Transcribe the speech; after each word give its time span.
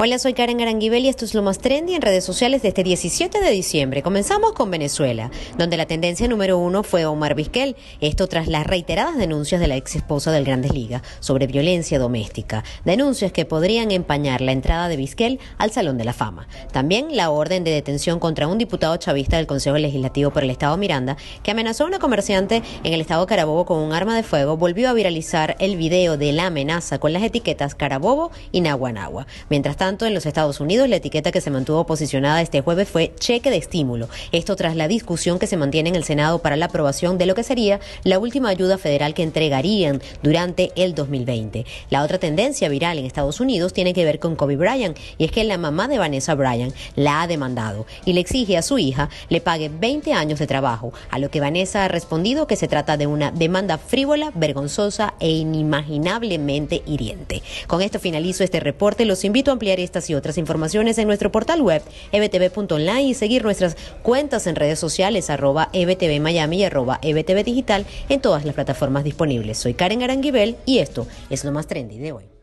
Hola, 0.00 0.20
soy 0.20 0.32
Karen 0.32 0.60
Aranguibel 0.60 1.04
y 1.04 1.08
esto 1.08 1.24
es 1.24 1.34
lo 1.34 1.42
más 1.42 1.58
trendy 1.58 1.94
en 1.94 2.02
redes 2.02 2.22
sociales 2.22 2.62
de 2.62 2.68
este 2.68 2.84
17 2.84 3.40
de 3.40 3.50
diciembre. 3.50 4.00
Comenzamos 4.00 4.52
con 4.52 4.70
Venezuela, 4.70 5.32
donde 5.56 5.76
la 5.76 5.86
tendencia 5.86 6.28
número 6.28 6.56
uno 6.56 6.84
fue 6.84 7.04
Omar 7.04 7.34
Vizquel, 7.34 7.74
esto 8.00 8.28
tras 8.28 8.46
las 8.46 8.64
reiteradas 8.64 9.16
denuncias 9.16 9.60
de 9.60 9.66
la 9.66 9.74
ex 9.74 9.96
esposa 9.96 10.30
del 10.30 10.44
Grandes 10.44 10.72
Ligas 10.72 11.02
sobre 11.18 11.48
violencia 11.48 11.98
doméstica, 11.98 12.62
denuncias 12.84 13.32
que 13.32 13.44
podrían 13.44 13.90
empañar 13.90 14.40
la 14.40 14.52
entrada 14.52 14.86
de 14.86 14.96
Vizquel 14.96 15.40
al 15.58 15.72
Salón 15.72 15.98
de 15.98 16.04
la 16.04 16.12
Fama. 16.12 16.46
También 16.70 17.16
la 17.16 17.30
orden 17.30 17.64
de 17.64 17.72
detención 17.72 18.20
contra 18.20 18.46
un 18.46 18.58
diputado 18.58 18.96
chavista 18.98 19.36
del 19.36 19.48
Consejo 19.48 19.78
Legislativo 19.78 20.30
por 20.30 20.44
el 20.44 20.50
Estado 20.50 20.76
Miranda, 20.76 21.16
que 21.42 21.50
amenazó 21.50 21.82
a 21.82 21.88
una 21.88 21.98
comerciante 21.98 22.62
en 22.84 22.92
el 22.92 23.00
Estado 23.00 23.26
Carabobo 23.26 23.64
con 23.64 23.78
un 23.78 23.92
arma 23.92 24.14
de 24.14 24.22
fuego, 24.22 24.56
volvió 24.56 24.90
a 24.90 24.92
viralizar 24.92 25.56
el 25.58 25.76
video 25.76 26.16
de 26.16 26.30
la 26.30 26.46
amenaza 26.46 27.00
con 27.00 27.12
las 27.12 27.24
etiquetas 27.24 27.74
Carabobo 27.74 28.30
y 28.52 28.60
Naguanagua. 28.60 29.26
Mientras 29.50 29.76
tanto, 29.76 29.87
tanto, 29.88 30.04
en 30.04 30.12
los 30.12 30.26
Estados 30.26 30.60
Unidos, 30.60 30.86
la 30.86 30.96
etiqueta 30.96 31.32
que 31.32 31.40
se 31.40 31.50
mantuvo 31.50 31.86
posicionada 31.86 32.42
este 32.42 32.60
jueves 32.60 32.90
fue 32.90 33.14
cheque 33.18 33.48
de 33.48 33.56
estímulo. 33.56 34.10
Esto 34.32 34.54
tras 34.54 34.76
la 34.76 34.86
discusión 34.86 35.38
que 35.38 35.46
se 35.46 35.56
mantiene 35.56 35.88
en 35.88 35.96
el 35.96 36.04
Senado 36.04 36.40
para 36.40 36.56
la 36.56 36.66
aprobación 36.66 37.16
de 37.16 37.24
lo 37.24 37.34
que 37.34 37.42
sería 37.42 37.80
la 38.04 38.18
última 38.18 38.50
ayuda 38.50 38.76
federal 38.76 39.14
que 39.14 39.22
entregarían 39.22 40.02
durante 40.22 40.72
el 40.76 40.94
2020. 40.94 41.64
La 41.88 42.02
otra 42.02 42.18
tendencia 42.18 42.68
viral 42.68 42.98
en 42.98 43.06
Estados 43.06 43.40
Unidos 43.40 43.72
tiene 43.72 43.94
que 43.94 44.04
ver 44.04 44.18
con 44.18 44.36
Kobe 44.36 44.56
Bryant 44.56 44.98
y 45.16 45.24
es 45.24 45.32
que 45.32 45.42
la 45.42 45.56
mamá 45.56 45.88
de 45.88 45.96
Vanessa 45.96 46.34
Bryant 46.34 46.74
la 46.94 47.22
ha 47.22 47.26
demandado 47.26 47.86
y 48.04 48.12
le 48.12 48.20
exige 48.20 48.58
a 48.58 48.62
su 48.62 48.78
hija 48.78 49.08
le 49.30 49.40
pague 49.40 49.70
20 49.70 50.12
años 50.12 50.38
de 50.38 50.46
trabajo, 50.46 50.92
a 51.08 51.18
lo 51.18 51.30
que 51.30 51.40
Vanessa 51.40 51.86
ha 51.86 51.88
respondido 51.88 52.46
que 52.46 52.56
se 52.56 52.68
trata 52.68 52.98
de 52.98 53.06
una 53.06 53.30
demanda 53.30 53.78
frívola, 53.78 54.32
vergonzosa 54.34 55.14
e 55.18 55.30
inimaginablemente 55.30 56.82
hiriente. 56.84 57.42
Con 57.66 57.80
esto 57.80 57.98
finalizo 57.98 58.44
este 58.44 58.60
reporte. 58.60 59.06
Los 59.06 59.24
invito 59.24 59.50
a 59.50 59.54
ampliar 59.54 59.77
estas 59.78 60.08
y 60.10 60.14
otras 60.14 60.38
informaciones 60.38 60.98
en 60.98 61.06
nuestro 61.06 61.30
portal 61.30 61.62
web 61.62 61.82
ebtv.online 62.12 63.02
y 63.02 63.14
seguir 63.14 63.42
nuestras 63.42 63.76
cuentas 64.02 64.46
en 64.46 64.56
redes 64.56 64.78
sociales 64.78 65.30
arroba 65.30 65.68
ebtv 65.72 66.20
Miami 66.20 66.58
y 66.58 66.64
arroba 66.64 66.98
ebtv 67.02 67.44
digital 67.44 67.86
en 68.08 68.20
todas 68.20 68.44
las 68.44 68.54
plataformas 68.54 69.04
disponibles. 69.04 69.58
Soy 69.58 69.74
Karen 69.74 70.02
Aranguibel 70.02 70.56
y 70.64 70.78
esto 70.78 71.06
es 71.30 71.44
lo 71.44 71.52
más 71.52 71.66
trendy 71.66 71.98
de 71.98 72.12
hoy. 72.12 72.37